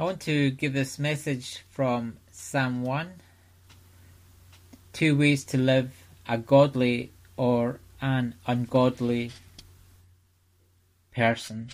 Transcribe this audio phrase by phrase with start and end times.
[0.00, 3.20] I want to give this message from Psalm 1
[4.94, 5.92] Two ways to live
[6.26, 9.32] a godly or an ungodly
[11.14, 11.68] person.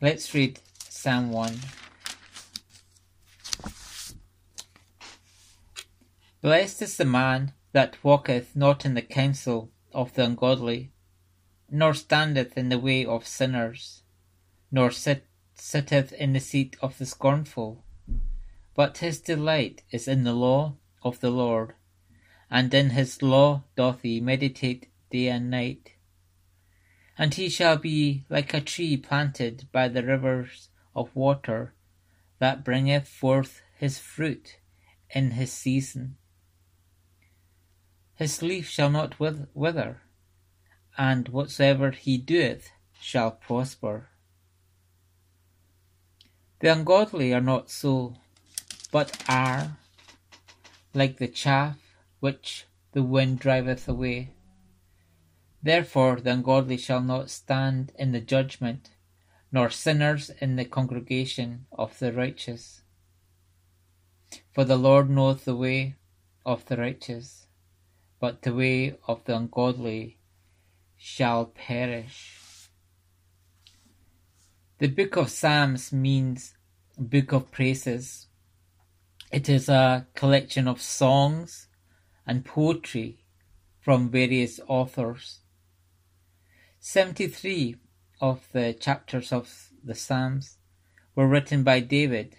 [0.00, 0.58] Let's read
[0.88, 1.54] Psalm 1.
[6.42, 10.90] Blessed is the man that walketh not in the counsel of the ungodly,
[11.70, 14.02] nor standeth in the way of sinners
[14.70, 17.84] nor sit, sitteth in the seat of the scornful.
[18.74, 21.74] But his delight is in the law of the Lord,
[22.50, 25.92] and in his law doth he meditate day and night.
[27.18, 31.72] And he shall be like a tree planted by the rivers of water,
[32.38, 34.58] that bringeth forth his fruit
[35.10, 36.16] in his season.
[38.14, 40.02] His leaf shall not wither,
[40.98, 44.08] and whatsoever he doeth shall prosper.
[46.58, 48.14] The ungodly are not so,
[48.90, 49.76] but are
[50.94, 51.76] like the chaff
[52.20, 54.30] which the wind driveth away.
[55.62, 58.90] Therefore the ungodly shall not stand in the judgment,
[59.52, 62.80] nor sinners in the congregation of the righteous.
[64.52, 65.96] For the Lord knoweth the way
[66.46, 67.46] of the righteous,
[68.18, 70.16] but the way of the ungodly
[70.96, 72.70] shall perish.
[74.78, 76.55] The book of Psalms means
[76.98, 78.26] book of praises.
[79.32, 81.68] It is a collection of songs
[82.26, 83.24] and poetry
[83.80, 85.40] from various authors.
[86.80, 87.76] 73
[88.20, 90.58] of the chapters of the Psalms
[91.14, 92.36] were written by David,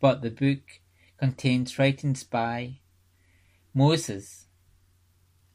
[0.00, 0.80] but the book
[1.18, 2.78] contains writings by
[3.74, 4.46] Moses,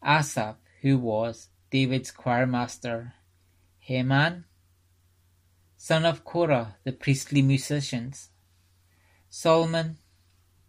[0.04, 3.14] Asaph, who was David's choirmaster,
[3.80, 4.46] Heman,
[5.88, 8.32] son of Korah, the priestly musicians,
[9.30, 10.00] Solomon,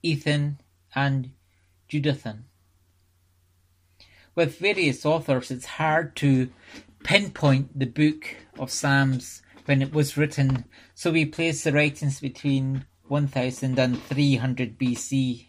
[0.00, 0.61] Ethan,
[0.94, 1.33] and
[1.91, 2.45] Jeduthun.
[4.36, 6.51] With various authors, it's hard to
[7.02, 12.86] pinpoint the book of Psalms when it was written, so we place the writings between
[13.08, 15.46] 1000 and 300 BC.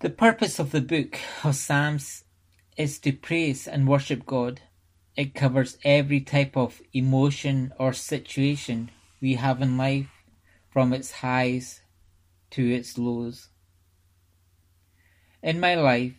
[0.00, 2.24] The purpose of the book of Psalms
[2.76, 4.62] is to praise and worship God.
[5.16, 10.10] It covers every type of emotion or situation we have in life,
[10.68, 11.80] from its highs
[12.50, 13.48] to its lows.
[15.42, 16.12] In my life,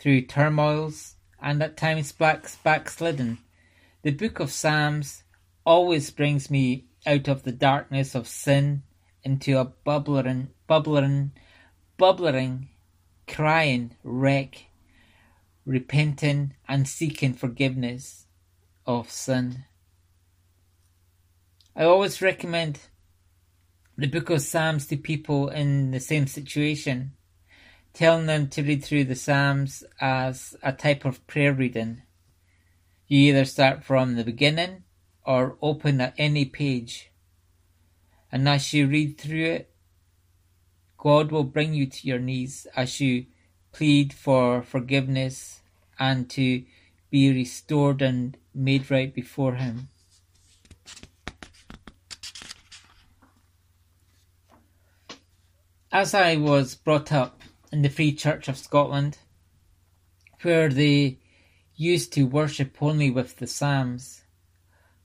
[0.00, 3.38] through turmoils and at times backslidden,
[4.02, 5.22] the book of Psalms
[5.64, 8.82] always brings me out of the darkness of sin
[9.22, 11.30] into a bubbling, bubbling,
[11.96, 12.68] bubbling,
[13.28, 14.66] crying wreck,
[15.64, 18.21] repenting and seeking forgiveness
[18.86, 19.64] of sin.
[21.74, 22.80] I always recommend
[23.96, 27.12] the book of Psalms to people in the same situation,
[27.92, 32.02] telling them to read through the Psalms as a type of prayer reading.
[33.06, 34.84] You either start from the beginning
[35.24, 37.10] or open at any page.
[38.30, 39.74] And as you read through it,
[40.96, 43.26] God will bring you to your knees as you
[43.72, 45.60] plead for forgiveness
[45.98, 46.64] and to
[47.10, 49.88] be restored and made right before Him.
[55.90, 59.18] As I was brought up in the Free Church of Scotland,
[60.40, 61.18] where they
[61.76, 64.24] used to worship only with the Psalms,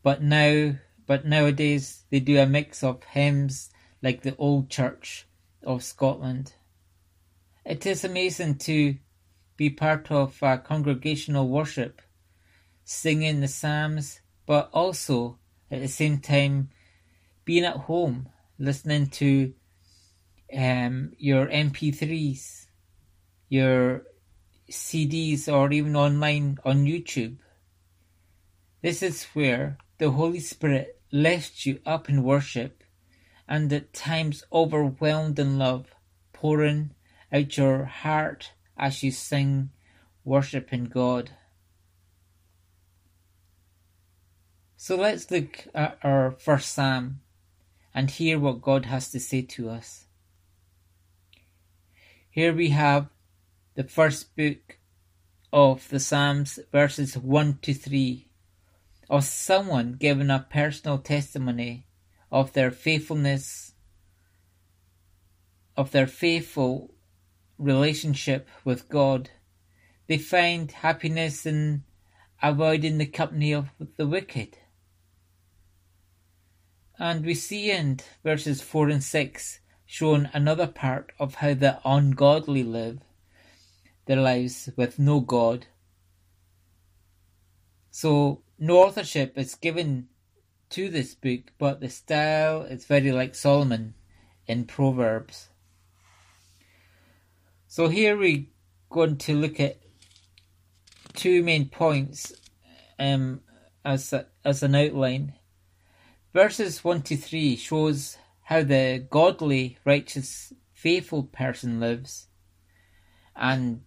[0.04, 0.76] but now,
[1.06, 3.70] but nowadays they do a mix of hymns
[4.02, 5.28] like the Old Church
[5.64, 6.54] of Scotland.
[7.66, 8.96] It is amazing to
[9.58, 12.02] be part of a congregational worship,
[12.90, 15.38] singing the Psalms, but also
[15.70, 16.70] at the same time
[17.44, 19.54] being at home, listening to
[20.58, 22.68] um, your MP3s,
[23.50, 24.04] your
[24.72, 27.36] CDs, or even online on YouTube.
[28.82, 32.86] This is where the Holy Spirit lifts you up in worship
[33.50, 35.94] and at times overwhelmed in love,
[36.32, 36.92] pouring
[37.34, 39.72] out your heart as you sing
[40.24, 41.32] worshiping God.
[44.80, 47.22] So let's look at our first psalm
[47.96, 50.06] and hear what God has to say to us.
[52.30, 53.08] Here we have
[53.74, 54.78] the first book
[55.52, 58.30] of the Psalms, verses 1 to 3,
[59.10, 61.88] of someone giving a personal testimony
[62.32, 63.74] of their faithfulness,
[65.76, 66.94] of their faithful
[67.58, 69.32] relationship with God.
[70.06, 71.84] They find happiness in
[72.44, 74.60] avoiding the company of the wicked.
[77.00, 82.64] And we see in verses 4 and 6 shown another part of how the ungodly
[82.64, 83.00] live
[84.06, 85.68] their lives with no God.
[87.92, 90.08] So, no authorship is given
[90.70, 93.94] to this book, but the style is very like Solomon
[94.48, 95.50] in Proverbs.
[97.68, 98.46] So, here we're
[98.90, 99.78] going to look at
[101.14, 102.34] two main points
[102.98, 103.42] um,
[103.84, 105.34] as, a, as an outline.
[106.38, 112.28] Verses 1 to 3 shows how the godly, righteous, faithful person lives.
[113.36, 113.82] And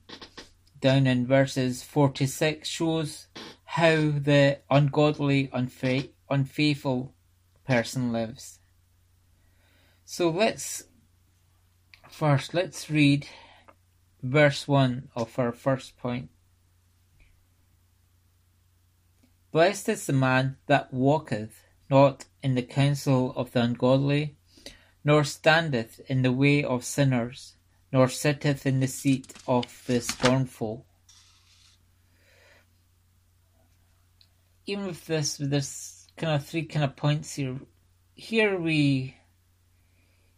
[0.81, 3.29] down in verses 4 to 6 shows
[3.63, 7.15] how the ungodly, unfa- unfaithful
[7.69, 8.59] person lives.
[10.05, 10.83] So let's
[12.09, 13.29] first let's read
[14.25, 16.31] verse 1 of our first point.
[19.53, 24.37] Blessed is the man that walketh not in the counsel of the ungodly,
[25.05, 27.55] nor standeth in the way of sinners,
[27.93, 30.87] nor sitteth in the seat of the scornful.
[34.67, 37.59] Even with this, this kind of three kind of points here,
[38.15, 39.17] here we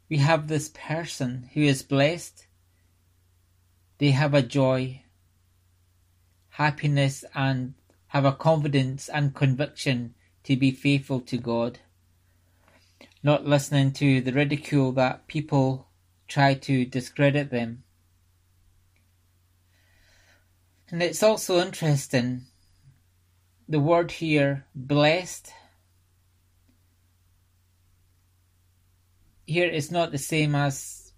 [0.08, 2.46] we have this person who is blessed.
[3.96, 5.04] They have a joy,
[6.50, 7.72] happiness, and
[8.08, 10.14] have a confidence and conviction
[10.44, 11.78] to be faithful to God
[13.22, 15.88] not listening to the ridicule that people
[16.28, 17.84] try to discredit them.
[20.90, 22.42] And it's also interesting
[23.68, 25.52] the word here, blessed,
[29.46, 31.12] here is not the same as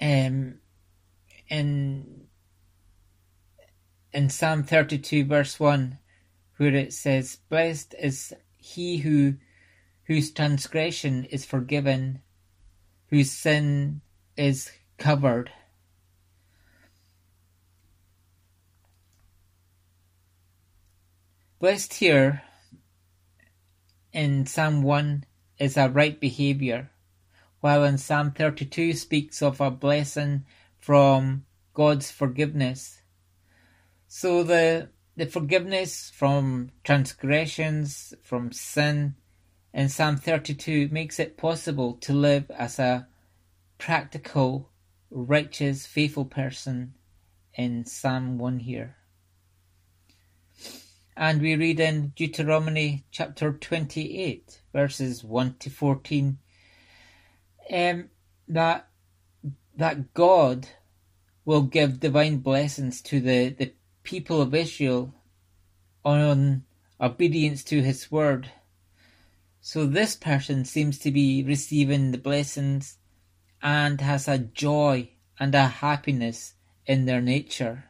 [0.00, 0.56] um,
[1.48, 2.26] in
[4.12, 5.98] in Psalm 32 verse 1
[6.56, 9.34] where it says blessed is he who
[10.06, 12.20] whose transgression is forgiven,
[13.08, 14.00] whose sin
[14.36, 15.50] is covered.
[21.58, 22.42] Blessed here
[24.12, 25.24] in Psalm 1
[25.58, 26.90] is a right behavior,
[27.60, 30.44] while in Psalm 32 speaks of a blessing
[30.78, 33.00] from God's forgiveness.
[34.06, 39.14] So the the forgiveness from transgressions, from sin,
[39.74, 43.08] in Psalm 32 makes it possible to live as a
[43.76, 44.70] practical,
[45.10, 46.94] righteous, faithful person
[47.54, 48.96] in Psalm 1 here.
[51.16, 56.38] And we read in Deuteronomy chapter 28, verses 1 to 14,
[57.72, 58.10] um,
[58.46, 58.88] that,
[59.76, 60.68] that God
[61.44, 63.72] will give divine blessings to the, the
[64.04, 65.12] people of Israel
[66.04, 66.62] on
[67.00, 68.50] obedience to his word
[69.66, 72.98] so this person seems to be receiving the blessings
[73.62, 75.08] and has a joy
[75.40, 76.52] and a happiness
[76.84, 77.84] in their nature.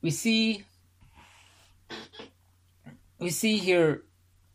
[0.00, 0.64] We see
[3.18, 4.04] we see here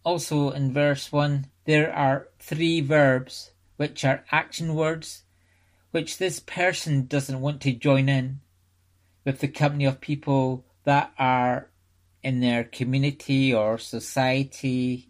[0.04, 5.22] also in verse 1 there are three verbs which are action words
[5.92, 8.40] which this person doesn't want to join in
[9.24, 11.70] with the company of people that are
[12.26, 15.08] in their community or society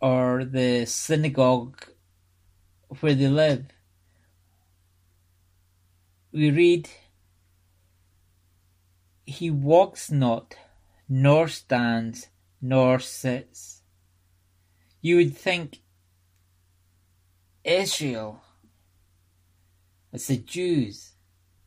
[0.00, 1.84] or the synagogue
[2.98, 3.66] where they live.
[6.32, 6.90] We read,
[9.24, 10.56] He walks not,
[11.08, 12.30] nor stands,
[12.60, 13.82] nor sits.
[15.00, 15.82] You would think
[17.62, 18.42] Israel,
[20.12, 21.12] as the Jews,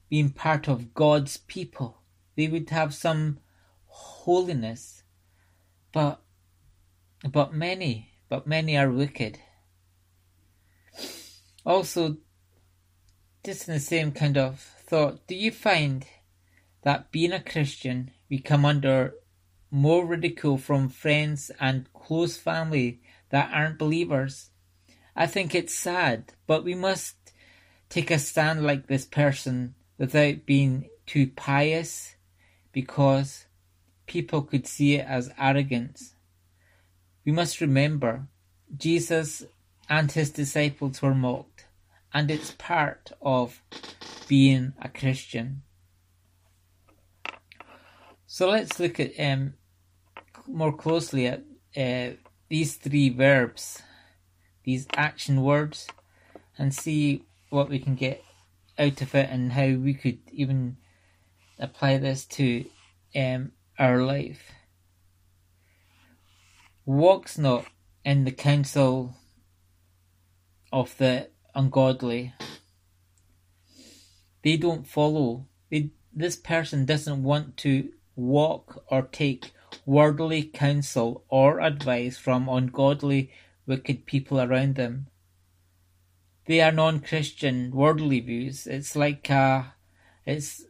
[0.09, 2.01] being part of God's people,
[2.35, 3.37] they would have some
[4.23, 5.03] holiness,
[5.91, 6.21] but
[7.29, 9.37] but many, but many are wicked.
[11.65, 12.17] Also,
[13.45, 16.05] just in the same kind of thought, do you find
[16.83, 19.13] that being a Christian, we come under
[19.69, 24.51] more ridicule from friends and close family that aren't believers?
[25.15, 27.15] I think it's sad, but we must
[27.89, 32.15] take a stand like this person without being too pious
[32.71, 33.45] because
[34.05, 36.15] people could see it as arrogance.
[37.25, 38.27] We must remember
[38.75, 39.43] Jesus
[39.89, 41.65] and his disciples were mocked,
[42.13, 43.61] and it's part of
[44.27, 45.63] being a Christian.
[48.25, 49.53] So let's look at um,
[50.47, 51.43] more closely at
[51.77, 52.15] uh,
[52.49, 53.81] these three verbs,
[54.63, 55.87] these action words,
[56.57, 58.23] and see what we can get
[58.79, 60.77] out of it and how we could even
[61.59, 62.65] apply this to
[63.15, 64.51] um, our life.
[66.85, 67.65] walks not
[68.03, 69.15] in the counsel
[70.71, 72.33] of the ungodly.
[74.43, 75.47] They don't follow.
[75.69, 79.51] They, this person doesn't want to walk or take
[79.85, 83.31] worldly counsel or advice from ungodly,
[83.65, 85.07] wicked people around them.
[86.45, 88.67] They are non-Christian worldly views.
[88.67, 89.75] It's like a,
[90.25, 90.65] it's,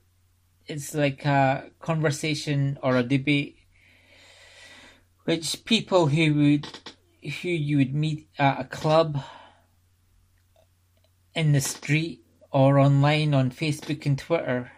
[0.67, 3.57] it's like a conversation or a debate
[5.25, 6.67] which people who would
[7.41, 9.23] who you would meet at a club
[11.33, 14.71] in the street or online on Facebook and Twitter.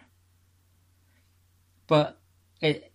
[1.86, 2.20] But
[2.60, 2.92] it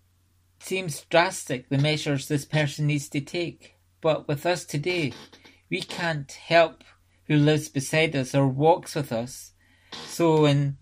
[0.60, 3.75] seems drastic the measures this person needs to take.
[4.00, 5.13] But with us today,
[5.69, 6.83] we can't help
[7.27, 9.51] who lives beside us or walks with us.
[10.05, 10.77] So in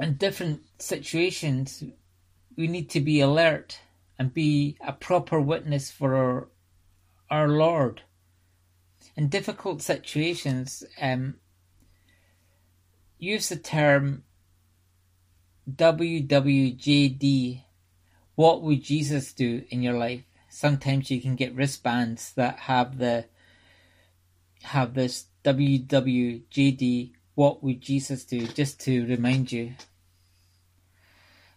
[0.00, 1.82] in different situations,
[2.56, 3.80] we need to be alert
[4.18, 6.48] and be a proper witness for our,
[7.30, 8.02] our Lord.
[9.16, 11.36] In difficult situations, um,
[13.18, 14.24] use the term
[15.70, 17.64] WWJD.
[18.34, 20.22] What would Jesus do in your life?
[20.48, 23.26] Sometimes you can get wristbands that have the
[24.62, 27.12] have this WWJD.
[27.38, 28.48] What would Jesus do?
[28.48, 29.74] Just to remind you.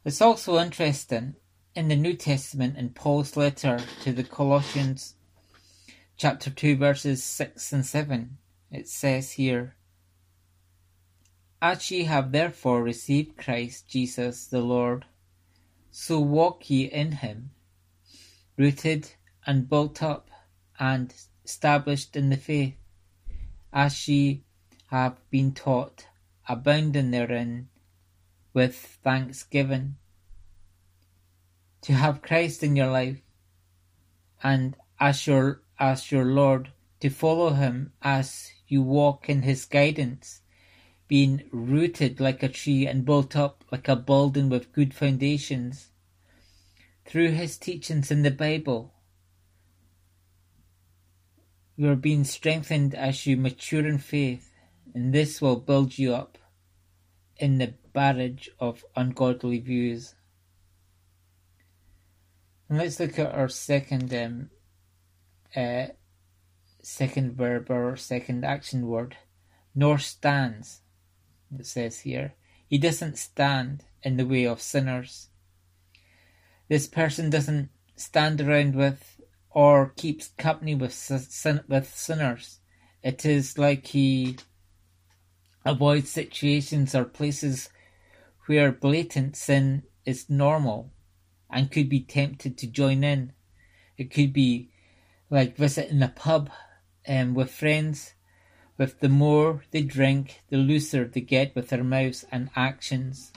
[0.06, 1.38] It's also interesting
[1.74, 5.16] in the New Testament in Paul's letter to the Colossians,
[6.18, 8.38] chapter 2, verses 6 and 7,
[8.70, 9.76] it says here,
[11.64, 15.06] As ye have therefore received Christ Jesus the Lord,
[15.90, 17.50] so walk ye in him,
[18.56, 19.14] rooted
[19.48, 20.30] and built up
[20.80, 21.12] and
[21.44, 22.76] established in the faith,
[23.74, 24.44] as ye
[24.92, 26.06] have been taught,
[26.50, 27.70] abounding therein
[28.54, 29.96] with thanksgiving.
[31.84, 33.22] To have Christ in your life
[34.44, 40.42] and as your as your Lord to follow him as you walk in his guidance
[41.08, 45.88] being rooted like a tree and built up like a building with good foundations.
[47.06, 48.94] Through his teachings in the Bible
[51.78, 54.51] you are being strengthened as you mature in faith
[54.94, 56.38] and this will build you up
[57.38, 60.16] in the barrage of ungodly views
[62.72, 64.50] and let's look at our second um,
[65.54, 65.88] uh,
[66.82, 69.18] second verb or second action word,
[69.76, 70.80] nor stands.
[71.54, 75.32] It says here, he doesn't stand in the way of sinners.
[76.70, 79.20] This person doesn't stand around with
[79.50, 82.62] or keeps company with sin- with sinners.
[83.04, 84.38] It is like he
[85.66, 87.70] avoids situations or places
[88.48, 90.92] where blatant sin is normal
[91.50, 93.34] and could be tempted to join in.
[93.98, 94.72] It could be
[95.30, 96.50] like visiting a pub
[97.08, 98.14] um, with friends.
[98.78, 103.32] With the more they drink, the looser they get with their mouths and actions.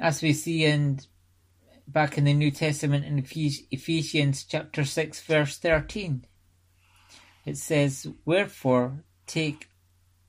[0.00, 0.98] As we see in
[1.86, 6.24] back in the New Testament in Ephesians chapter 6 verse 13.
[7.44, 9.68] It says, Wherefore take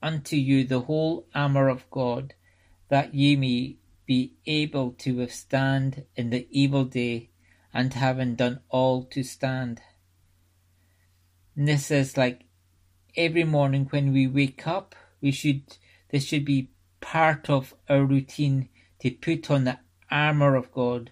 [0.03, 2.33] unto you the whole armour of God,
[2.89, 7.29] that ye may be able to withstand in the evil day,
[7.74, 9.81] and having done all to stand.
[11.55, 12.43] And this is like
[13.15, 15.77] every morning when we wake up, we should
[16.10, 16.69] this should be
[17.00, 18.69] part of our routine
[19.00, 19.79] to put on the
[20.12, 21.12] armour of God,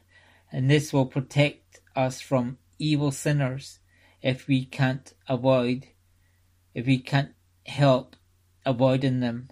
[0.51, 3.79] and this will protect us from evil sinners
[4.21, 5.87] if we can't avoid,
[6.73, 7.33] if we can't
[7.65, 8.15] help
[8.65, 9.49] avoiding them.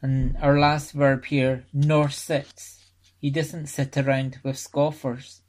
[0.00, 2.84] And our last verb here, nor sits.
[3.18, 5.42] He doesn't sit around with scoffers.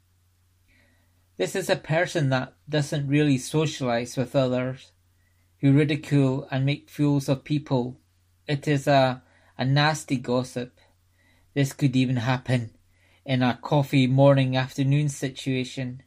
[1.36, 4.92] This is a person that doesn't really socialize with others,
[5.60, 7.98] who ridicule and make fools of people.
[8.46, 9.22] It is a,
[9.58, 10.78] a nasty gossip.
[11.54, 12.70] This could even happen
[13.24, 16.02] in a coffee morning afternoon situation.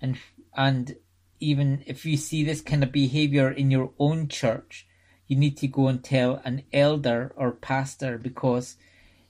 [0.00, 0.16] And,
[0.56, 0.96] and
[1.40, 4.86] even if you see this kind of behavior in your own church,
[5.26, 8.76] you need to go and tell an elder or pastor because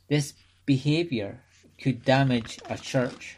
[0.09, 0.35] this
[0.67, 1.43] behavior
[1.81, 3.37] could damage a church.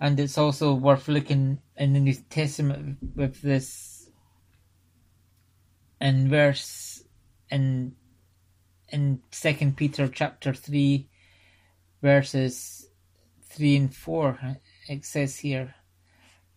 [0.00, 4.10] And it's also worth looking in the New Testament with this
[6.00, 7.04] in verse
[7.50, 7.94] in
[8.88, 11.08] in Second Peter chapter three
[12.02, 12.88] verses
[13.44, 14.38] three and four
[14.88, 15.74] it says here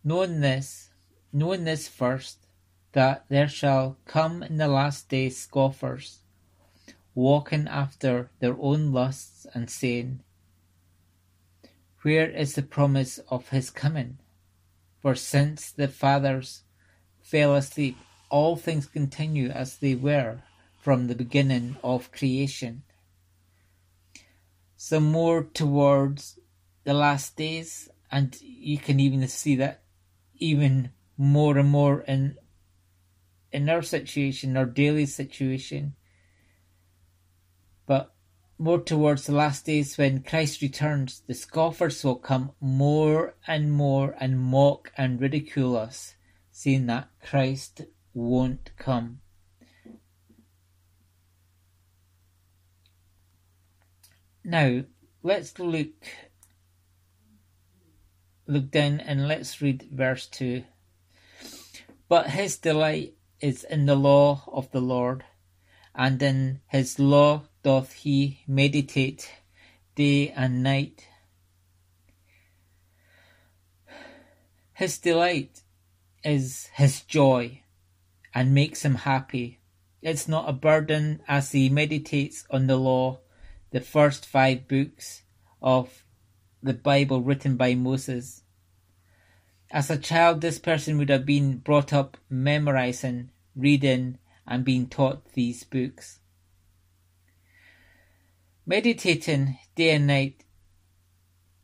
[0.02, 0.90] knowing this
[1.32, 2.45] knowing this first
[2.96, 6.20] that there shall come in the last days scoffers,
[7.14, 10.18] walking after their own lusts, and saying,
[12.00, 14.16] Where is the promise of his coming?
[15.02, 16.62] For since the fathers
[17.20, 17.98] fell asleep,
[18.30, 20.40] all things continue as they were
[20.80, 22.82] from the beginning of creation.
[24.78, 26.38] Some more towards
[26.84, 29.82] the last days, and you can even see that
[30.38, 32.38] even more and more in
[33.52, 35.94] in our situation, our daily situation.
[37.86, 38.14] But
[38.58, 44.14] more towards the last days when Christ returns, the scoffers will come more and more
[44.18, 46.14] and mock and ridicule us,
[46.50, 47.82] saying that Christ
[48.14, 49.20] won't come.
[54.42, 54.84] Now,
[55.22, 56.06] let's look
[58.46, 60.62] look down and let's read verse 2.
[62.08, 65.24] But his delight is in the law of the Lord,
[65.94, 69.30] and in his law doth he meditate
[69.94, 71.08] day and night.
[74.74, 75.62] His delight
[76.22, 77.62] is his joy
[78.34, 79.60] and makes him happy.
[80.02, 83.20] It's not a burden as he meditates on the law,
[83.70, 85.22] the first five books
[85.62, 86.04] of
[86.62, 88.42] the Bible written by Moses.
[89.70, 95.32] As a child, this person would have been brought up memorizing, reading, and being taught
[95.32, 96.20] these books.
[98.64, 100.44] Meditating day and night,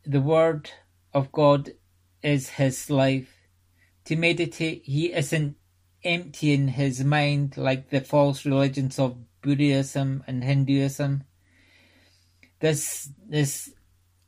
[0.05, 0.71] the Word
[1.13, 1.71] of God
[2.21, 3.33] is his life.
[4.05, 5.55] To meditate, he isn't
[6.03, 11.23] emptying his mind like the false religions of Buddhism and Hinduism.
[12.59, 13.73] This this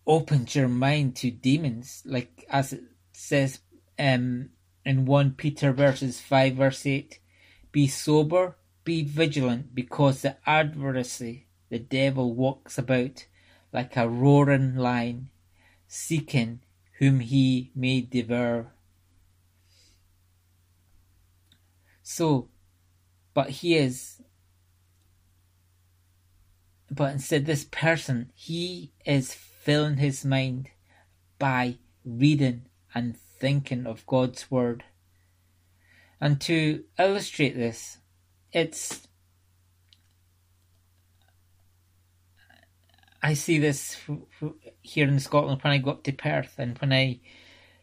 [0.08, 3.60] opens your mind to demons, like as it says
[3.98, 4.50] um,
[4.84, 7.20] in 1 Peter verses 5 verse 8
[7.72, 13.25] Be sober, be vigilant, because the adversary, the devil, walks about
[13.74, 15.30] like a roaring lion,
[15.88, 16.62] seeking
[17.00, 18.72] whom he may devour.
[22.01, 22.50] So,
[23.34, 24.22] but he is,
[26.90, 30.70] but instead, this person, he is filling his mind
[31.40, 34.84] by reading and thinking of God's Word.
[36.20, 38.00] And to illustrate this,
[38.51, 39.08] it's
[43.22, 44.01] I see this
[44.81, 47.20] here in Scotland when I go up to Perth and when I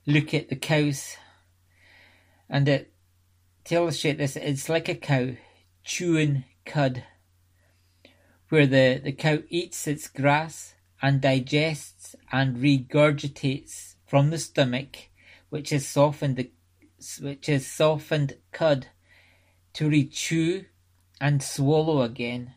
[0.04, 1.16] look at the cows.
[2.48, 2.92] And it,
[3.66, 5.36] to illustrate this, it's like a cow
[5.84, 7.04] chewing cud,
[8.48, 14.96] where the, the cow eats its grass and digests and regurgitates from the stomach
[15.52, 16.48] which is softened
[17.20, 18.86] which is softened cud
[19.74, 20.64] to rechew
[21.20, 22.54] and swallow again.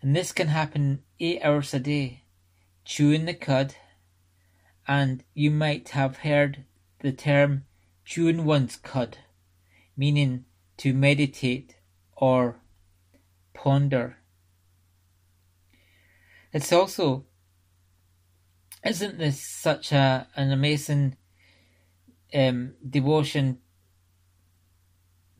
[0.00, 2.22] And this can happen eight hours a day,
[2.86, 3.74] chewing the cud,
[4.88, 6.64] and you might have heard
[7.00, 7.66] the term
[8.06, 9.18] chewing one's cud,
[9.94, 10.46] meaning
[10.78, 11.76] to meditate
[12.16, 12.62] or
[13.52, 14.16] ponder.
[16.50, 17.26] It's also,
[18.82, 21.18] isn't this such a, an amazing
[22.34, 23.58] um, devotion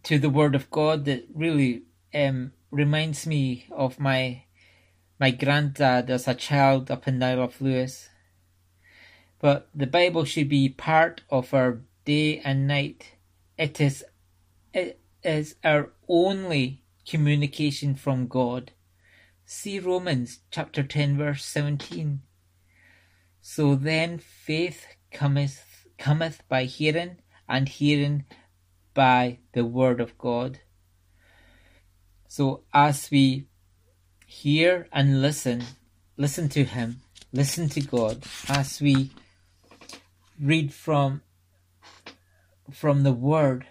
[0.02, 1.82] to the Word of God that really
[2.14, 4.44] um, reminds me of my
[5.18, 8.08] my granddad as a child up in Isle of Lewis.
[9.38, 13.12] But the Bible should be part of our day and night.
[13.58, 14.04] It is
[14.72, 18.72] it is our only communication from God.
[19.44, 22.22] See Romans chapter 10 verse 17.
[23.42, 25.69] So then faith cometh
[26.00, 28.24] cometh by hearing, and hearing
[28.94, 30.58] by the word of God.
[32.26, 33.46] So as we
[34.26, 35.62] hear and listen,
[36.16, 39.10] listen to Him, listen to God, as we
[40.40, 41.22] read from
[42.72, 43.66] from the Word,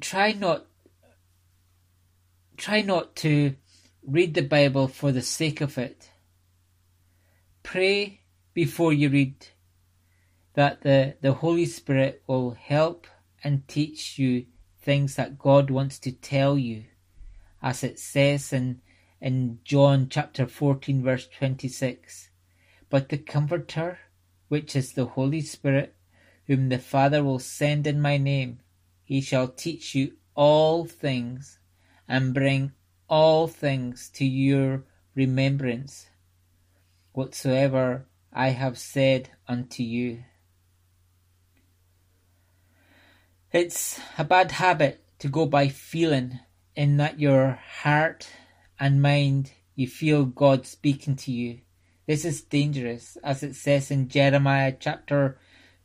[0.00, 0.66] try not
[2.56, 3.54] try not to
[4.02, 6.10] read the Bible for the sake of it.
[7.62, 8.20] Pray
[8.56, 9.48] before you read
[10.54, 13.06] that the, the Holy Spirit will help
[13.44, 14.46] and teach you
[14.80, 16.84] things that God wants to tell you,
[17.62, 18.80] as it says in,
[19.20, 22.30] in John chapter 14, verse 26.
[22.88, 23.98] But the Comforter,
[24.48, 25.94] which is the Holy Spirit,
[26.46, 28.60] whom the Father will send in my name,
[29.04, 31.58] he shall teach you all things
[32.08, 32.72] and bring
[33.06, 36.08] all things to your remembrance,
[37.12, 40.24] whatsoever I have said unto you.
[43.52, 46.40] It's a bad habit to go by feeling,
[46.74, 48.28] in that your heart
[48.78, 51.60] and mind you feel God speaking to you,
[52.06, 55.38] This is dangerous, as it says in Jeremiah chapter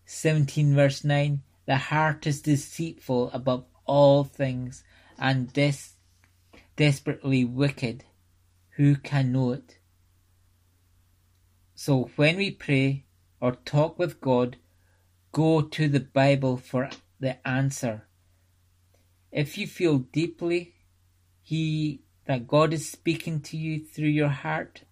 [0.06, 4.84] 17, verse 9 The heart is deceitful above all things
[5.18, 5.96] and des-
[6.76, 8.06] desperately wicked.
[8.78, 9.78] Who can know it?
[11.84, 13.06] So when we pray
[13.40, 14.58] or talk with God,
[15.32, 18.06] go to the Bible for the answer.
[19.32, 20.76] If you feel deeply
[21.42, 24.84] he that God is speaking to you through your heart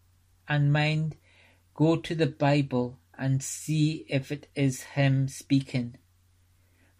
[0.47, 1.15] and mind,
[1.75, 5.95] go to the Bible and see if it is him speaking.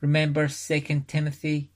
[0.01, 1.71] Remember 2 Timothy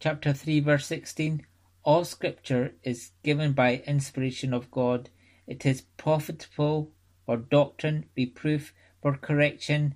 [0.00, 1.44] chapter 3 verse 16
[1.82, 5.10] all scripture is given by inspiration of God
[5.46, 6.94] it is profitable
[7.26, 9.94] for doctrine reproof for correction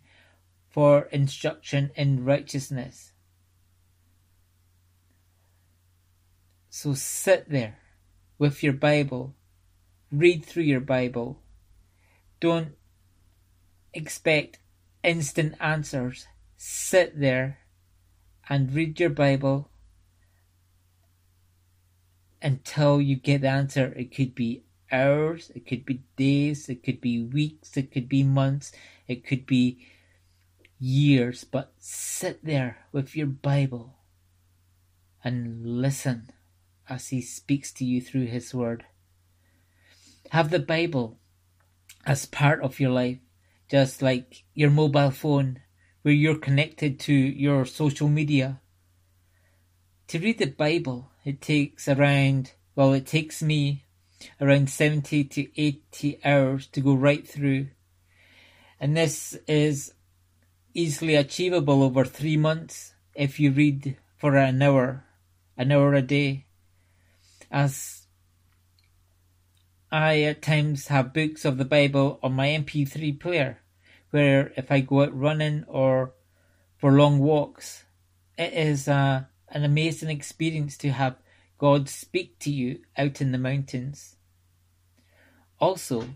[0.68, 3.12] for instruction in righteousness
[6.68, 7.78] so sit there
[8.38, 9.34] with your bible
[10.10, 11.40] read through your bible
[12.40, 12.72] don't
[13.96, 14.58] expect
[15.02, 16.26] instant answers.
[16.56, 17.60] Sit there
[18.48, 19.70] and read your Bible
[22.42, 23.92] until you get the answer.
[23.96, 28.22] It could be hours, it could be days, it could be weeks, it could be
[28.22, 28.72] months,
[29.06, 29.86] it could be
[30.78, 33.94] years, but sit there with your Bible
[35.24, 36.30] and listen
[36.88, 38.84] as He speaks to you through His Word.
[40.30, 41.18] Have the Bible
[42.04, 43.18] as part of your life
[43.68, 45.60] just like your mobile phone,
[46.02, 48.60] where you're connected to your social media.
[50.08, 53.84] To read the Bible, it takes around, well, it takes me
[54.40, 57.68] around 70 to 80 hours to go right through.
[58.80, 59.94] And this is
[60.74, 65.04] easily achievable over three months if you read for an hour,
[65.56, 66.46] an hour a day.
[67.50, 68.06] As
[69.90, 73.60] I at times have books of the Bible on my MP3 player,
[74.10, 76.12] where if I go out running or
[76.76, 77.84] for long walks,
[78.36, 81.16] it is uh, an amazing experience to have
[81.58, 84.16] God speak to you out in the mountains.
[85.58, 86.08] Also,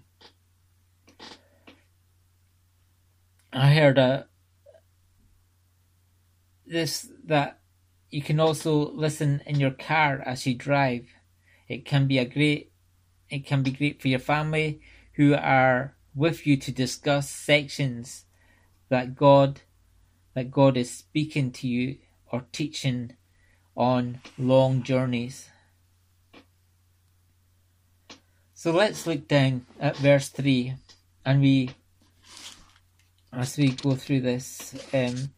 [3.53, 4.27] I heard a
[6.67, 7.59] this that
[8.11, 11.07] you can also listen in your car as you drive.
[11.69, 12.73] It can be a great
[13.29, 14.81] it can be great for your family
[15.15, 18.25] who are with you to discuss sections
[18.89, 19.63] that God
[20.35, 21.99] that God is speaking to you
[22.31, 23.17] or teaching
[23.81, 25.49] on long journeys.
[28.53, 30.75] So let's look down at verse 3
[31.25, 31.71] and we
[33.33, 35.31] as we go through this um,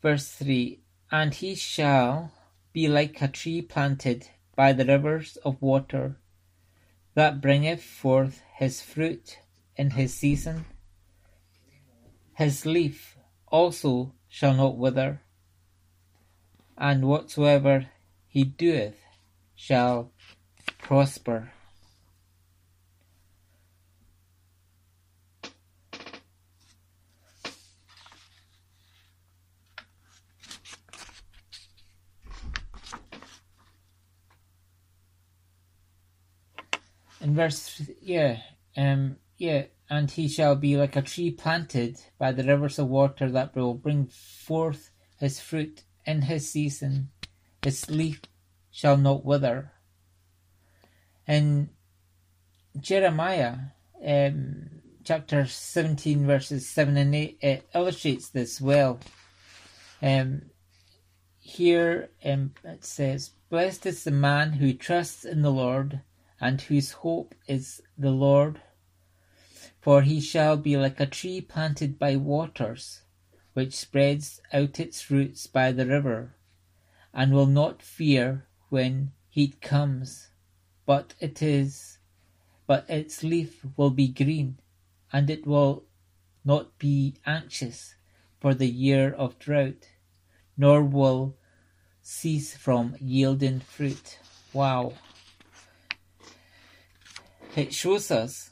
[0.00, 0.80] verse 3
[1.12, 2.32] and he shall
[2.72, 6.16] be like a tree planted by the rivers of water
[7.14, 9.36] that bringeth forth his fruit
[9.76, 10.64] in his season.
[12.32, 15.20] His leaf also shall not wither,
[16.78, 17.86] and whatsoever
[18.26, 18.98] he doeth
[19.54, 20.12] shall
[20.78, 21.52] prosper.
[37.20, 38.38] in verse yeah
[38.76, 43.30] um yeah and he shall be like a tree planted by the rivers of water
[43.30, 47.10] that will bring forth his fruit in his season
[47.62, 48.20] his leaf
[48.70, 49.72] shall not wither
[51.26, 51.68] and
[52.78, 53.56] jeremiah
[54.06, 54.68] um,
[55.04, 59.00] chapter 17 verses 7 and 8 it illustrates this well
[60.02, 60.42] um,
[61.38, 66.00] here um, it says blessed is the man who trusts in the lord
[66.40, 68.60] and whose hope is the Lord.
[69.80, 73.02] For he shall be like a tree planted by waters,
[73.56, 76.34] which spreads out its roots by the river,
[77.14, 80.28] and will not fear when heat comes,
[80.84, 81.96] but it is
[82.66, 84.58] but its leaf will be green,
[85.10, 85.84] and it will
[86.44, 87.94] not be anxious
[88.38, 89.88] for the year of drought,
[90.58, 91.34] nor will
[92.02, 94.18] cease from yielding fruit.
[94.52, 94.92] Wow.
[97.54, 98.50] It shows us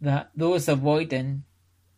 [0.00, 1.42] that those avoiding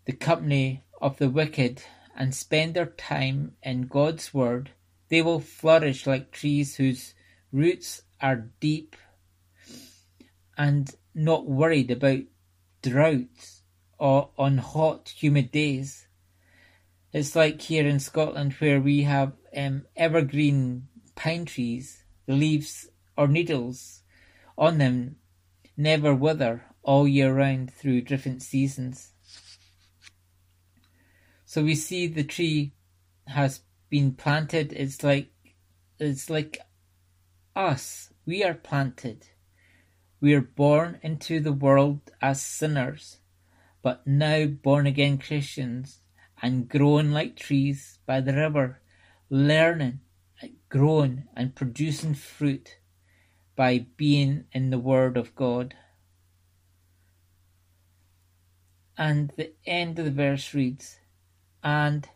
[0.06, 1.82] the company of the wicked
[2.16, 4.70] and spend their time in God's Word,
[5.08, 7.14] they will flourish like trees whose
[7.52, 8.96] roots are deep
[10.56, 12.20] and not worried about
[12.82, 13.62] droughts
[13.98, 16.06] or on hot, humid days.
[17.12, 23.28] It's like here in Scotland where we have um, evergreen pine trees, the leaves or
[23.28, 24.02] needles
[24.58, 25.16] on them
[25.76, 29.12] never wither all year round through different seasons.
[31.56, 32.74] So we see the tree
[33.28, 34.74] has been planted.
[34.74, 35.30] It's like
[35.98, 36.58] it's like
[37.56, 38.12] us.
[38.26, 39.28] We are planted.
[40.20, 43.20] We are born into the world as sinners,
[43.80, 46.00] but now born again Christians
[46.42, 48.82] and growing like trees by the river,
[49.30, 50.00] learning,
[50.68, 52.76] growing and producing fruit
[53.56, 55.74] by being in the Word of God.
[58.98, 60.98] And the end of the verse reads,
[61.66, 62.08] And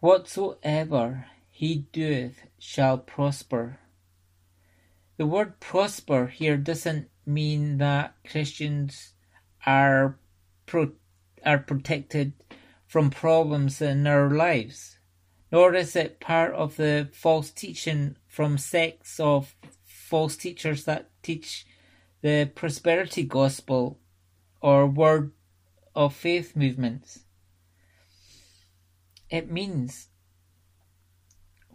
[0.00, 3.78] whatsoever he doeth shall prosper.
[5.18, 9.12] The word prosper here doesn't mean that Christians
[9.64, 10.18] are
[10.66, 10.96] pro-
[11.46, 12.32] are protected
[12.88, 14.98] from problems in their lives,
[15.52, 19.54] nor is it part of the false teaching from sects of
[19.84, 21.64] false teachers that teach
[22.22, 24.00] the prosperity gospel
[24.60, 25.30] or word
[25.94, 27.20] of faith movements.
[29.30, 30.08] It means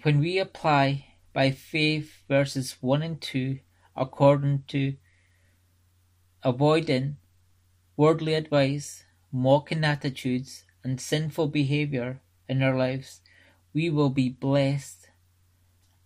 [0.02, 3.60] when we apply by faith verses 1 and 2
[3.96, 4.96] according to
[6.42, 7.18] avoiding
[7.96, 13.22] worldly advice, mocking attitudes, and sinful behavior in our lives,
[13.74, 15.10] we will be blessed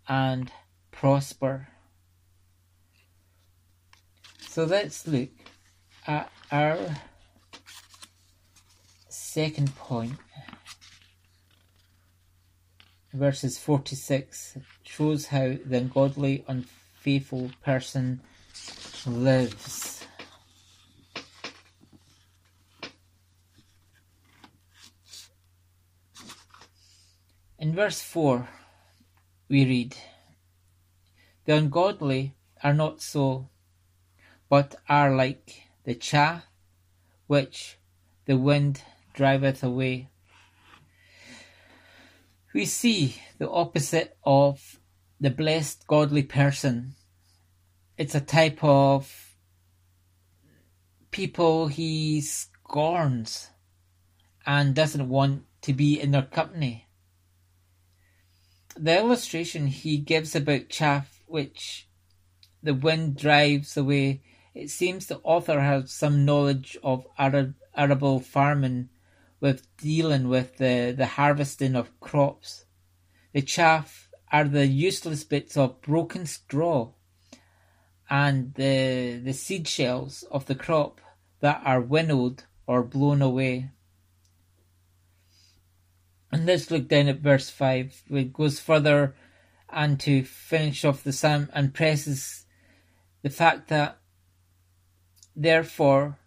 [0.08, 0.52] and
[0.92, 1.70] prosper.
[4.42, 5.30] So let's look
[6.06, 6.78] at our
[9.08, 10.18] second point.
[13.18, 18.22] Verses 46 shows how the ungodly, unfaithful person
[19.08, 20.06] lives.
[27.58, 28.48] In verse 4,
[29.50, 29.98] we read,
[31.46, 33.50] The ungodly are not so
[34.48, 36.46] but are like the chaff
[37.26, 37.80] which
[38.26, 40.10] the wind driveth away.
[42.54, 44.80] We see the opposite of
[45.20, 46.96] the blessed godly person.
[47.98, 49.36] It's a type of
[51.12, 53.50] people he scorns
[54.46, 56.88] and doesn't want to be in their company.
[58.76, 61.88] The illustration he gives about chaff which
[62.64, 64.22] the wind drives away
[64.58, 68.90] it seems the author has some knowledge of arable farming
[69.40, 72.66] with dealing with the, the harvesting of crops.
[73.34, 76.92] The chaff are the useless bits of broken straw
[78.10, 81.02] and the, the seed shells of the crop
[81.40, 83.72] that are winnowed or blown away.
[86.32, 89.16] And let's look down at verse 5, it goes further
[89.70, 92.46] and to finish off the psalm and presses
[93.22, 94.00] the fact that
[95.40, 96.18] Therefore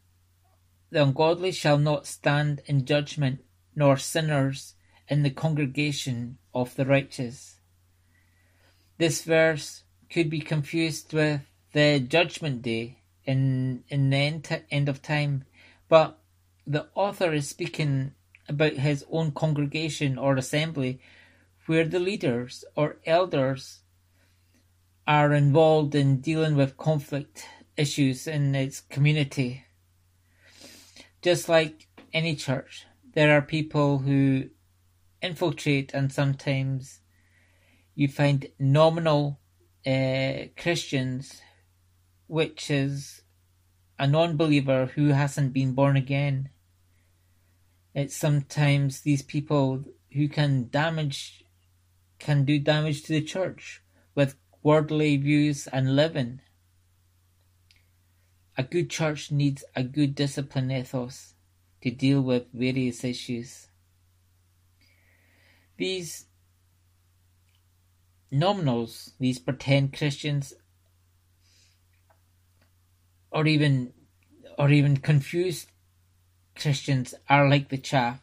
[0.90, 3.40] the ungodly shall not stand in judgment,
[3.74, 4.74] nor sinners
[5.08, 7.60] in the congregation of the righteous.
[8.98, 11.40] This verse could be confused with
[11.72, 15.44] the judgment day in, in the end, end of time,
[15.88, 16.18] but
[16.66, 18.12] the author is speaking
[18.48, 21.00] about his own congregation or assembly
[21.66, 23.80] where the leaders or elders
[25.06, 29.64] are involved in dealing with conflict issues in its community.
[31.22, 34.50] Just like any church, there are people who
[35.20, 37.00] infiltrate and sometimes
[37.94, 39.38] you find nominal
[39.86, 41.42] uh, Christians,
[42.26, 43.22] which is
[43.98, 46.48] a non believer who hasn't been born again.
[47.94, 51.44] It's sometimes these people who can damage,
[52.18, 53.82] can do damage to the church
[54.14, 56.40] with worldly views and living.
[58.60, 61.32] A good church needs a good discipline ethos
[61.80, 63.68] to deal with various issues.
[65.78, 66.26] These
[68.30, 70.52] nominals, these pretend Christians,
[73.30, 73.94] or even
[74.58, 75.68] or even confused
[76.54, 78.20] Christians are like the chaff.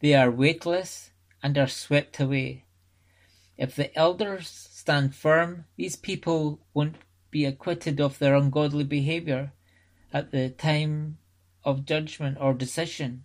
[0.00, 1.10] They are weightless
[1.42, 2.64] and are swept away.
[3.58, 6.96] If the elders stand firm, these people won't
[7.30, 9.52] be acquitted of their ungodly behavior
[10.12, 11.18] at the time
[11.64, 13.24] of judgment or decision.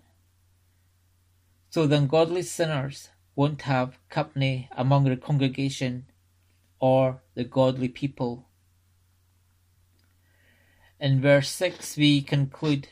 [1.69, 6.05] So the ungodly sinners won't have company among the congregation
[6.79, 8.47] or the godly people.
[10.99, 12.87] In verse 6 we conclude,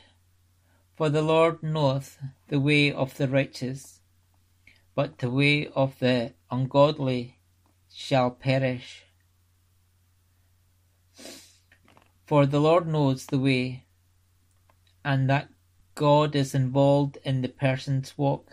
[0.94, 4.00] For the Lord knoweth the way of the righteous,
[4.94, 7.38] but the way of the ungodly
[7.90, 9.03] shall perish.
[12.26, 13.84] For the Lord knows the way
[15.04, 15.50] and that
[15.94, 18.50] God is involved in the person's walk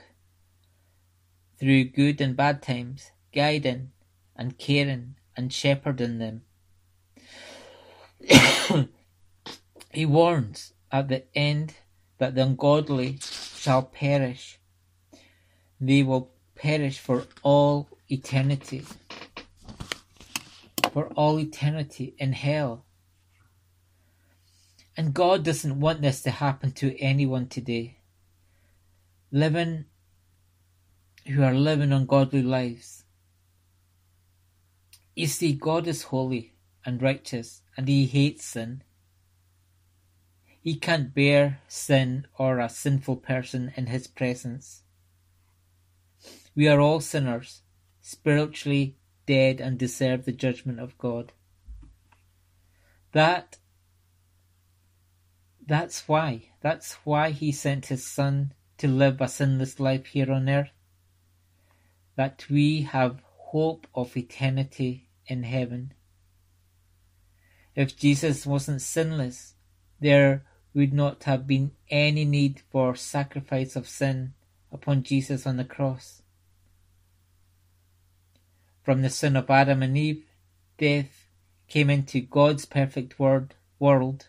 [1.58, 3.92] through good and bad times, guiding
[4.36, 6.42] and caring and shepherding them.
[9.92, 11.76] he warns at the end
[12.18, 14.60] that the ungodly shall perish.
[15.80, 18.84] They will perish for all eternity.
[20.92, 22.86] For all eternity in hell.
[24.98, 28.00] And God doesn't want this to happen to anyone today.
[29.32, 29.86] Living,
[31.28, 33.06] who are living ungodly lives.
[35.16, 38.84] You see, God is holy and righteous, and He hates sin.
[40.62, 44.84] He can't bear sin or a sinful person in His presence.
[46.56, 47.62] We are all sinners,
[48.02, 51.32] spiritually dead, and deserve the judgment of God.
[53.14, 53.58] That
[55.72, 56.50] that's why.
[56.60, 60.74] That's why he sent his son to live a sinless life here on earth.
[62.18, 65.94] That we have hope of eternity in heaven.
[67.74, 69.54] If Jesus wasn't sinless,
[70.02, 74.34] there would not have been any need for sacrifice of sin
[74.74, 76.22] upon Jesus on the cross.
[78.84, 80.26] From the sin of Adam and Eve,
[80.78, 81.30] death
[81.70, 84.28] came into God's perfect word, world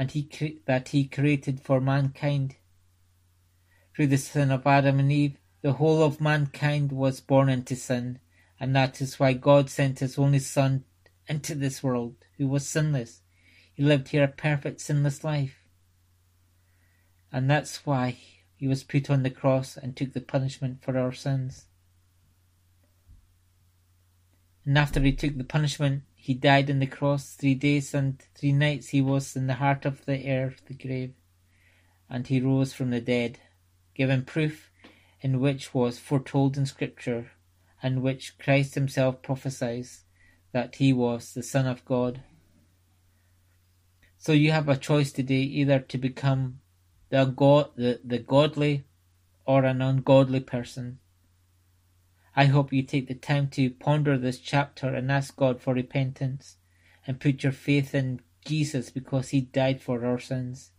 [0.00, 2.56] and he that he created for mankind.
[3.94, 8.18] Through the sin of Adam and Eve, the whole of mankind was born into sin,
[8.58, 10.84] and that is why God sent his only Son
[11.28, 13.20] into this world, who was sinless.
[13.74, 15.66] He lived here a perfect sinless life.
[17.30, 18.16] And that's why
[18.56, 21.66] he was put on the cross and took the punishment for our sins.
[24.64, 27.34] And after he took the punishment, he died on the cross.
[27.34, 31.14] Three days and three nights he was in the heart of the earth, the grave.
[32.10, 33.38] And he rose from the dead,
[33.94, 34.70] giving proof
[35.22, 37.30] in which was foretold in Scripture,
[37.82, 40.04] and which Christ himself prophesies
[40.52, 42.22] that he was the Son of God.
[44.18, 46.60] So you have a choice today either to become
[47.08, 48.84] the, God, the, the godly
[49.46, 50.98] or an ungodly person.
[52.36, 56.56] I hope you take the time to ponder this chapter and ask God for repentance
[57.06, 60.70] and put your faith in Jesus because he died for our sins.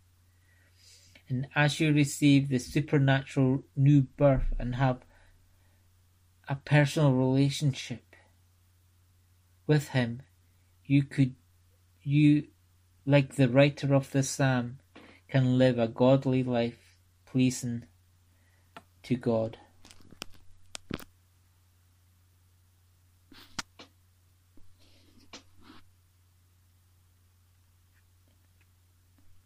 [1.28, 5.00] And as you receive the supernatural new birth and have
[6.48, 8.16] a personal relationship
[9.66, 10.22] with him,
[10.84, 11.34] you could,
[12.02, 12.48] you,
[13.06, 14.78] like the writer of the psalm,
[15.28, 17.84] can live a godly life pleasing
[19.04, 19.58] to God.